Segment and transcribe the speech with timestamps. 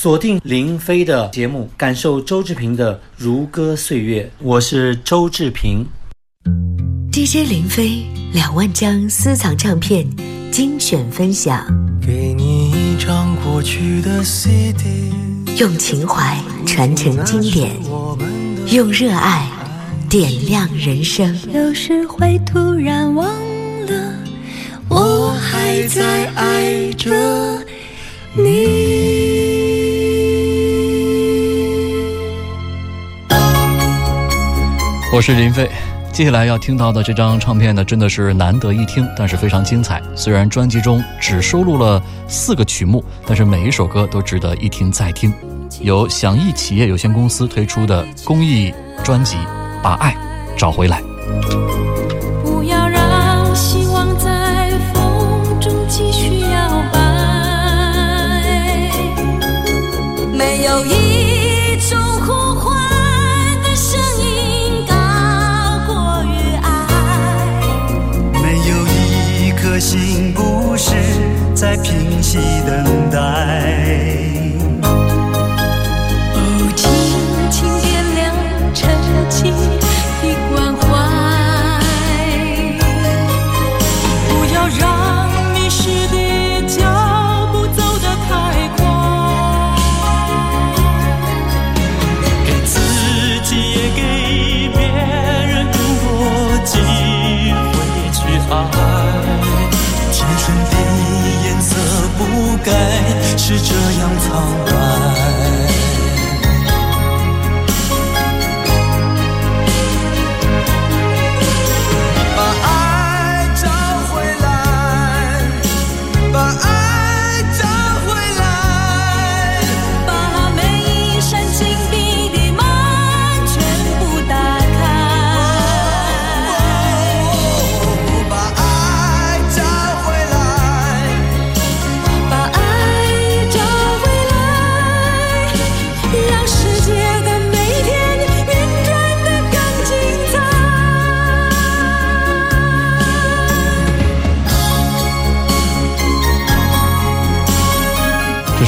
[0.00, 4.30] 锁定林飞的节目，感受周志平的如歌岁月。
[4.38, 5.84] 我是周志平
[7.10, 10.06] ，DJ 林飞两万张私藏唱片
[10.52, 11.66] 精选分享。
[12.00, 15.10] 给你一张过去的 CD，
[15.58, 17.72] 用情怀传承经典，
[18.70, 19.50] 用热爱
[20.08, 21.36] 点亮人生。
[21.52, 23.26] 有时会突然忘
[23.86, 24.14] 了，
[24.88, 27.58] 我还在爱着
[28.36, 28.97] 你。
[35.10, 35.68] 我是林飞，
[36.12, 40.02] 接下来要听到的这张唱片呢，真的是难得一听，但是非常精彩。
[40.14, 45.32] 虽然专辑中只收录了四个曲目，但是每一首歌都值得一听再听。
[45.80, 48.72] 由响艺企业有限公司推出的公益
[49.02, 49.36] 专辑
[49.82, 50.14] 《把爱
[50.56, 51.02] 找回来》。
[52.44, 57.00] 不要让希望在风中继续摇摆，
[60.36, 61.07] 没有一。
[69.60, 70.94] 颗心不是
[71.54, 74.47] 在平息等待。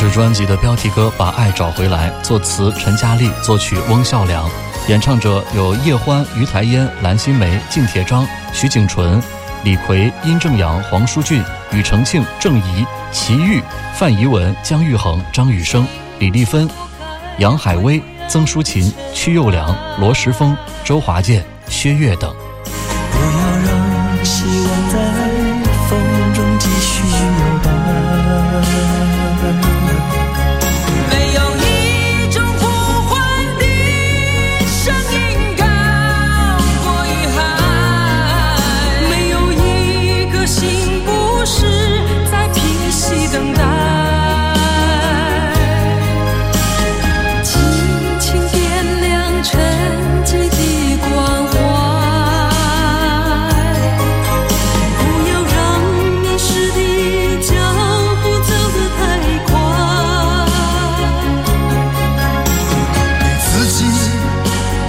[0.00, 4.48] 是专辑的标题歌《把爱找回来》，作词陈嘉丽，作曲翁孝良，
[4.86, 9.20] 演唱者有叶欢、于台烟、蓝心湄、靳铁章、徐景纯、
[9.64, 11.42] 李逵、殷正阳、黄舒骏、
[11.72, 13.60] 庾澄庆、郑怡、齐豫、
[13.96, 15.84] 范怡文、姜育恒、张雨生、
[16.20, 16.70] 李丽芬、
[17.38, 22.32] 杨海威、曾淑琴、曲又良、罗时丰、周华健、薛岳等。
[23.10, 24.67] 不要让希望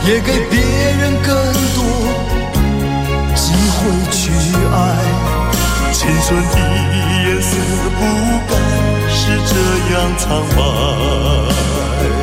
[0.09, 1.35] 也给别人更
[1.75, 1.83] 多
[3.35, 4.31] 机会去
[4.73, 4.75] 爱。
[5.93, 6.57] 青春的
[7.25, 7.51] 颜色
[7.95, 8.01] 不
[8.49, 8.51] 该
[9.07, 9.53] 是这
[9.93, 10.25] 样苍
[10.57, 12.18] 白。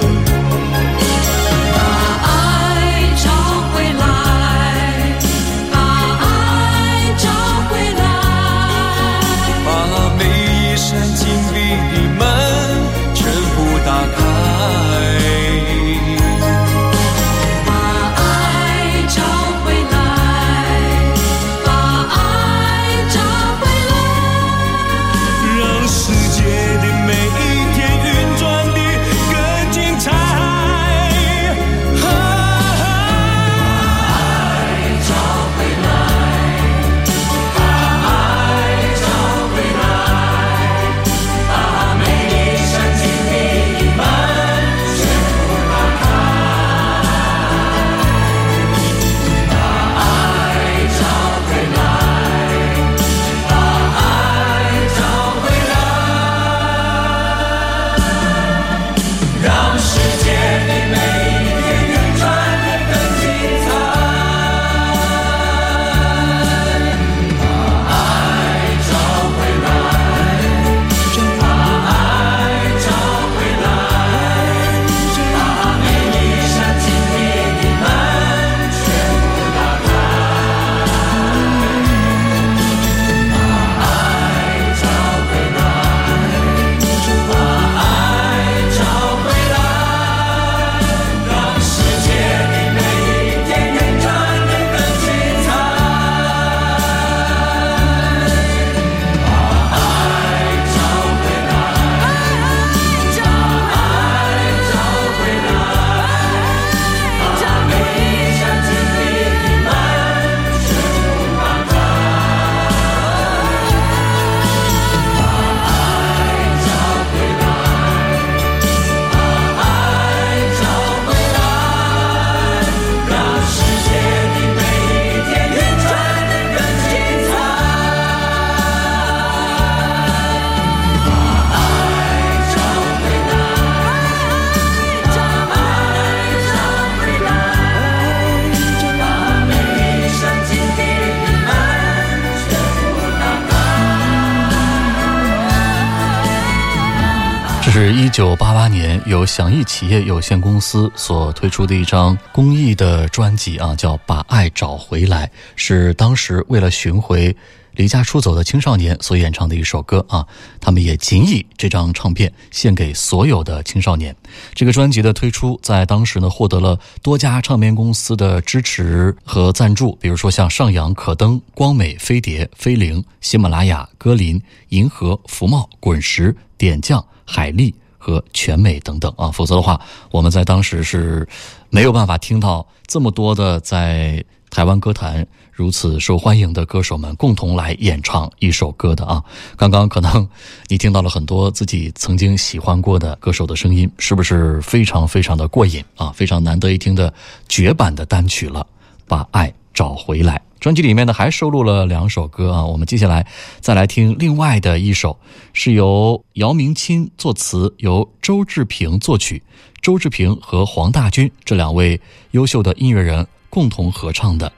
[147.87, 155.25] 是一九八八年由响应企业有限公司所推出的一张公益的专辑啊，叫《把爱找回来》，
[155.55, 157.37] 是当时为了寻回
[157.77, 160.27] 离家出走的青少年所演唱的一首歌啊。
[160.61, 164.15] 他们也仅以这张唱片献给所有的青少年。
[164.55, 177.05] 这个专辑的推出，在当时呢获得了多家唱片公司的支持和赞助，比如说像上扬、可登、光美、飞碟、飞灵、喜马拉雅、歌林、银河、福茂、滚石、点将。
[177.29, 179.81] 海力和全美等等啊，否则的话，
[180.13, 181.27] 我们在当时是
[181.71, 184.25] 没有办法听到这么多的在
[184.57, 189.23] 台湾歌坛如此受欢迎的歌手们共同来演唱一首歌的啊。
[189.55, 190.27] 刚刚可能
[190.69, 196.11] 你听到了很多自己曾经喜欢过的歌手的声音，是不是非常非常的过瘾啊？
[196.13, 197.13] 非常难得一听的
[197.47, 198.67] 绝版的单曲了，
[199.07, 200.41] 把爱找回来。
[200.59, 203.27] 专辑里面呢还收录了两首歌啊，我们接下来
[203.61, 205.19] 再来听另外的一首，
[205.53, 209.43] 是由姚明钦作词，由周志平作曲，
[209.83, 212.01] 周志平和黄大军这两位
[212.31, 214.51] 优秀的音乐人共同合唱的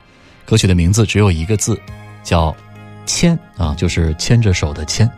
[0.44, 1.80] 歌曲的名字只有一个字，
[2.22, 2.54] 叫
[3.06, 5.10] “牵”啊，就是牵着手的牵。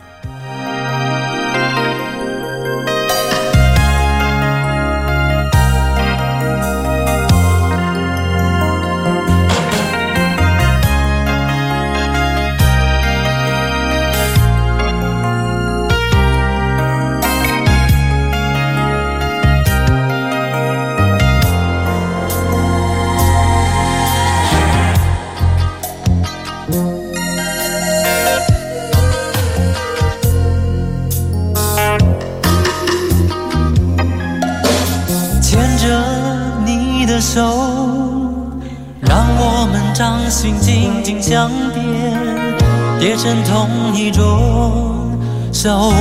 [44.11, 45.19] 同一种
[45.53, 45.95] 手纹，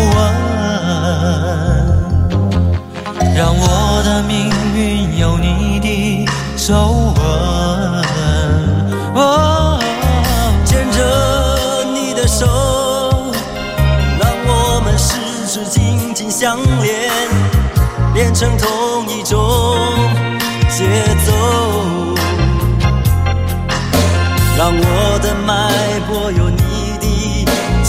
[3.36, 6.28] 让我的命运有你的
[6.58, 7.24] 手纹。
[10.66, 12.48] 牵着你的手，
[14.20, 17.12] 让我们十指紧紧相连，
[18.16, 19.38] 连成同一种
[20.70, 20.86] 节
[21.26, 21.59] 奏。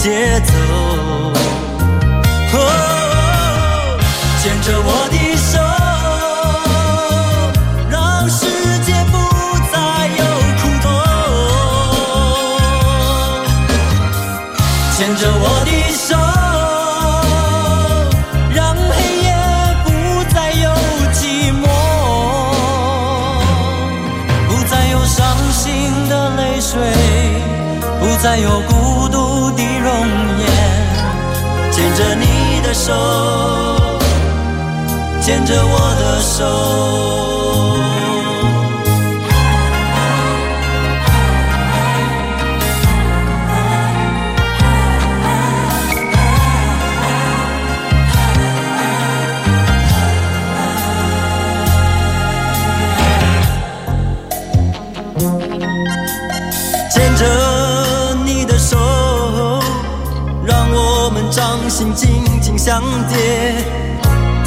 [0.01, 0.09] 节
[0.41, 0.53] 奏，
[4.41, 5.59] 牵着我的手，
[32.73, 32.93] 手，
[35.21, 37.40] 牵着我的手。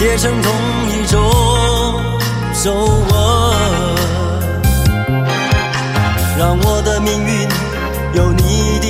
[0.05, 0.53] 叠成同
[0.91, 1.19] 一种
[2.63, 3.11] 皱纹，
[6.37, 7.49] 让我的命运
[8.13, 8.87] 有你的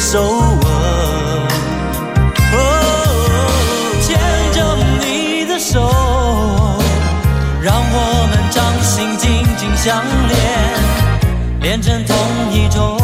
[0.00, 0.62] 手纹。
[4.02, 4.18] 牵
[4.52, 5.88] 着你的手，
[7.62, 10.36] 让我们掌心紧紧相连，
[11.60, 12.16] 连成同
[12.52, 12.98] 一种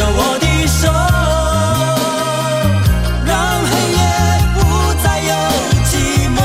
[0.00, 0.80] 着我的手
[3.26, 3.30] 让
[3.68, 4.00] 黑夜
[4.54, 4.58] 不
[5.02, 5.32] 再有
[5.90, 5.92] 寂
[6.36, 6.38] 寞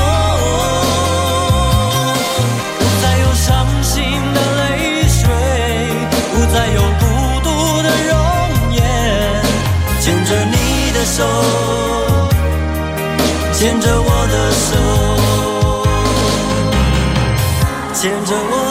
[2.78, 3.44] 不再有伤
[3.82, 3.94] 心
[4.34, 4.60] 的泪
[5.08, 5.18] 水
[6.32, 7.02] 不再有孤
[7.44, 7.48] 独
[7.82, 8.12] 的容
[8.74, 8.76] 颜。
[10.02, 10.54] 牵着你
[10.92, 11.18] 的手
[13.54, 14.34] 牵着我的
[14.66, 14.68] 手
[17.94, 18.65] 牵着我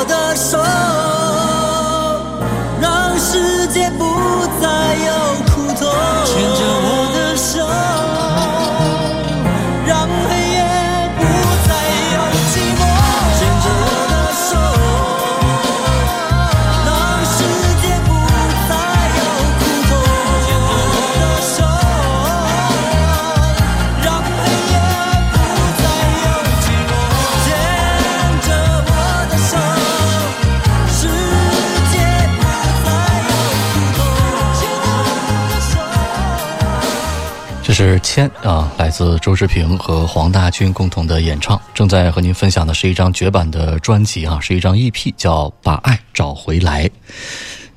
[37.86, 41.62] 是《千》啊，来自周志平和黄大军共同的演唱。
[41.72, 46.86] 正在和您分享的是一张绝版的专辑啊，是一张 EP，叫《把爱找回来》。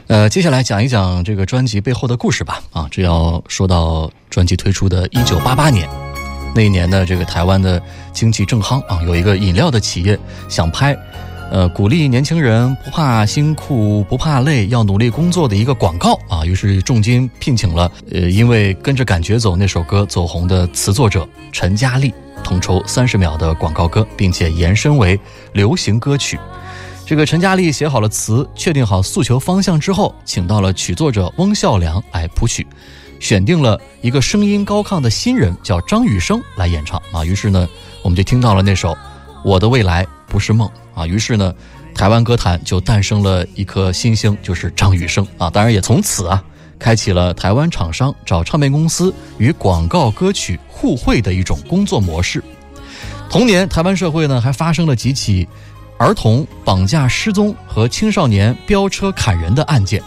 [0.07, 2.63] 呃，接下来讲一讲这个专辑背后的故事吧。
[2.73, 5.87] 啊，这要说到专辑推出的一九八八年，
[6.55, 7.81] 那一年呢，这个台湾的
[8.15, 10.97] 经济正夯啊，有一个饮料的企业想拍。
[11.51, 16.45] 呃，鼓励年轻人不怕辛苦、不怕累，要努力工作的一个广告啊。
[16.45, 22.13] 于是重金聘请了，呃，因为跟着感觉走那首歌走红的词作者陈嘉丽，
[22.45, 25.19] 统筹三十秒的广告歌，并且延伸为
[25.55, 26.39] 流行歌曲。
[27.07, 32.67] 这个陈嘉丽写好了词，确定好诉求方向之后，请到了曲作者翁孝良来谱曲，
[33.21, 37.25] 选定了一个声音高亢的新人叫张雨生来演唱啊。
[37.25, 37.67] 于是呢，
[38.03, 38.93] 我们就听到了那首
[39.43, 40.69] 《我的未来不是梦》。
[41.01, 41.55] 啊，于是呢，
[41.95, 45.49] 台湾歌坛就诞生了一颗新星，就是张雨生啊。
[45.51, 46.43] 当然，也从此啊，
[46.79, 52.43] 开启了台湾厂商找唱片公司与广告歌曲互惠的一种工作模式。
[53.31, 55.47] 同年，台湾社会呢还发生了几起
[55.99, 60.03] 儿童绑架失踪和青少年飙车砍人的案件。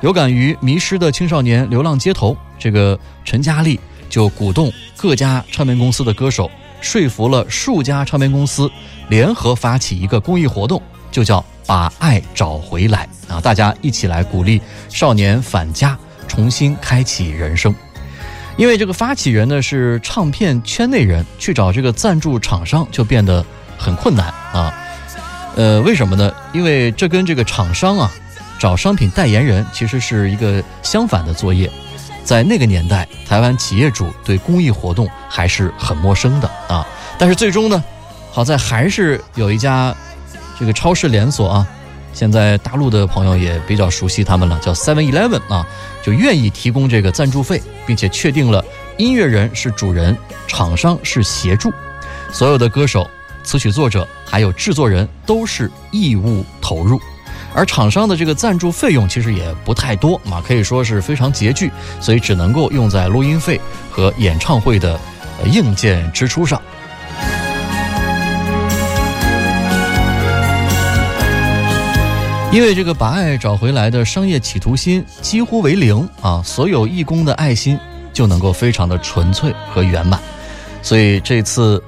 [0.00, 8.70] 有感于迷失的青少年流浪街头，这个陈嘉丽就鼓动各家唱片公司的歌手，说服了数家唱片公司。
[9.08, 13.40] 联合发起一个公益活动，就叫“把爱找回来”啊！
[13.40, 17.74] 大家一起来鼓励少年返家，重新开启人生。
[18.58, 23.42] 因为这个发起人呢是唱片圈内人，去找这个赞助厂商就变得
[23.78, 24.74] 很困难啊。
[25.56, 26.30] 呃，为什么呢？
[26.52, 28.12] 因为这跟这个厂商啊
[28.58, 31.70] 找商品代言人其实是一个相反的作业。
[32.28, 36.86] 在那个年代，台湾企业主对公益活动还是很陌生的啊。
[37.18, 37.82] 但是最终呢？
[38.30, 39.96] 好在还是有一家
[40.60, 41.66] 这个超市连锁啊，
[42.12, 45.66] 现在大陆的朋友也比较熟悉他们了，叫 Seven Eleven 啊，
[46.02, 48.62] 就愿意提供这个赞助费，并且确定了
[48.98, 50.14] 音乐人是主人，
[50.46, 51.72] 厂商是协助，
[52.30, 53.08] 所有的歌手、
[53.42, 57.00] 词曲作者还有制作人都是义务投入，
[57.58, 63.60] 而厂商的这个赞助费用其实也不太多嘛，可以说是非常拮据，所以只能够用在录音费
[63.90, 64.96] 和演唱会的
[65.44, 66.62] 硬件支出上。
[72.52, 77.76] 因为这个把爱找回来的商业企图心几乎为零啊，所有义工的爱心
[78.12, 80.20] 就能够非常的纯粹和圆满，
[80.80, 81.82] 所以这次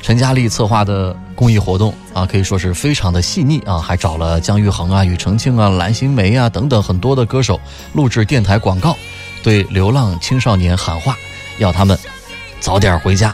[0.00, 7.60] 陈嘉丽策划的公益活动啊，可以说是非常的细腻啊，还找了姜育恒啊、庾澄庆啊、蓝心湄啊等等很多的歌手
[7.92, 8.96] 录制电台广告，
[9.42, 11.16] 对流浪青少年喊话，
[11.58, 11.96] 要他们
[12.58, 13.32] 早点回家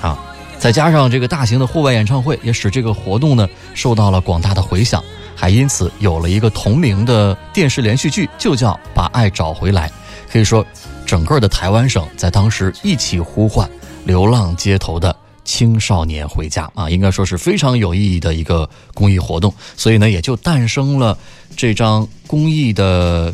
[0.00, 0.16] 啊！
[0.58, 5.02] 再加上这个大型的户外演唱会，也使这个活动呢受到了广大的回响。
[5.34, 9.88] 还因此有了一个同名的电视连续剧，就叫《把爱找回来》。
[10.32, 10.66] 可以说，
[11.06, 13.70] 整个的台湾省在当时一起呼唤
[14.04, 15.14] 流浪街头的
[15.48, 19.50] 青少年回家啊，应该说是非常有意义的一个公益活动。
[19.78, 21.16] 所以呢，也就诞生了
[21.56, 23.32] 这张公益的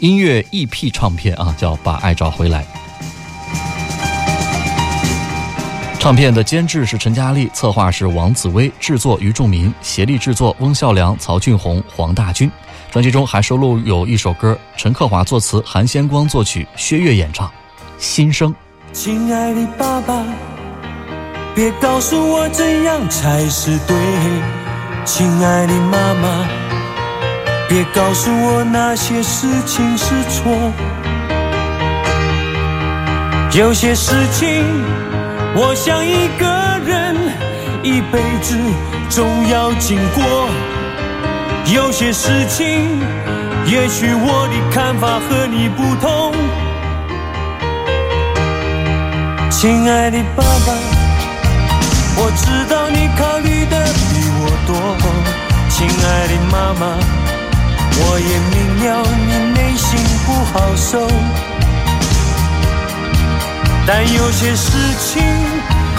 [0.00, 2.64] 音乐 EP 唱片啊，叫《把爱找回来》。
[6.00, 12.50] 唱片的监制是陈嘉丽，策划是王紫薇，制作于仲民，协力制作翁孝良、曹俊宏、黄大军。
[12.90, 17.46] 专辑中还收录有一首歌，陈克华作词，韩先光作曲，薛岳演唱
[17.96, 18.52] 《心声》。
[18.92, 20.24] 亲爱的爸爸，
[21.58, 23.96] 别告诉我怎样才是对；
[25.04, 26.46] 亲爱的妈妈，
[27.68, 30.72] 别告诉我那些事情是错。
[33.60, 34.64] 有些事情。
[35.56, 36.46] 我想一个
[36.86, 37.16] 人
[37.82, 38.56] 一辈子
[39.08, 40.48] 总要经过，
[41.74, 43.00] 有些事情，
[43.66, 46.32] 也许我的看法和你不同。
[49.50, 50.72] 亲爱的爸爸，
[52.20, 54.74] 我知道你考虑的比我多。
[55.70, 56.98] 亲爱的妈妈，
[58.00, 58.86] 我也明了
[59.26, 59.86] 你内心
[60.26, 61.06] 不好受。
[63.86, 64.66] 但有些事
[64.98, 65.22] 情，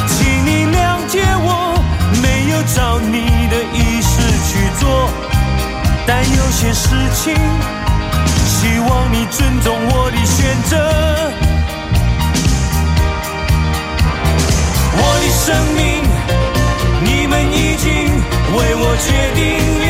[0.08, 1.82] 请你谅解我，
[2.22, 5.10] 没有照你的意思去做。
[6.06, 7.34] 但有些事情，
[8.46, 10.76] 希望你尊重我的选择。
[15.02, 16.04] 我的生命，
[17.04, 17.88] 你们已经
[18.56, 19.42] 为我决定
[19.80, 19.90] 了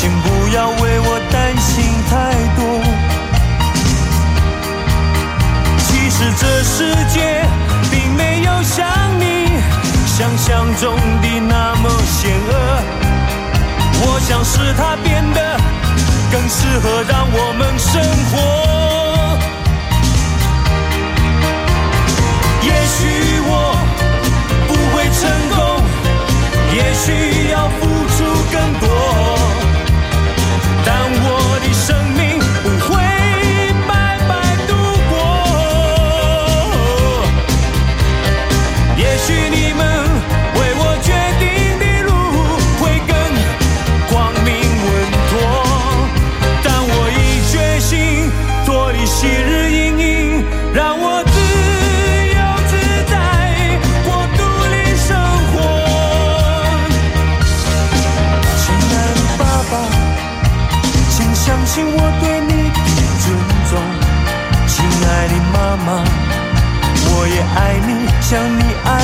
[0.00, 2.60] 请不要为我担心太多。
[5.88, 7.44] 其实这世界
[7.90, 8.86] 并没有像
[9.18, 9.58] 你
[10.06, 12.52] 想象中的那么险恶，
[14.02, 15.58] 我想使它变得
[16.30, 18.38] 更适合让我们生活。
[22.62, 23.52] 也许我
[24.68, 25.20] 不会成
[25.56, 25.58] 功，
[26.72, 27.06] 也许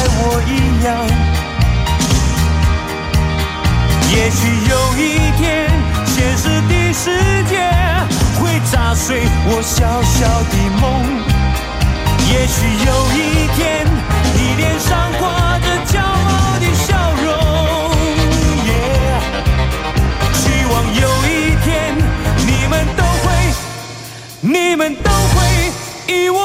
[0.07, 0.53] 我一
[0.85, 0.89] 样。
[4.11, 4.41] 也许
[4.71, 5.01] 有一
[5.37, 5.43] 天，
[6.07, 7.05] 现实的世
[7.49, 7.53] 界
[8.39, 10.19] 会砸碎我小小
[10.51, 10.83] 的梦。
[12.31, 13.19] 也许有一
[13.57, 13.87] 天，
[14.35, 16.87] 你脸上挂着骄傲的笑
[17.25, 17.27] 容。
[18.67, 18.71] 耶
[20.33, 21.31] 希望有一
[21.65, 21.67] 天，
[22.47, 23.27] 你们都会，
[24.41, 25.37] 你们都会
[26.07, 26.39] 以我